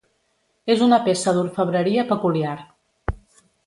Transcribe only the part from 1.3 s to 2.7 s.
d'orfebreria peculiar.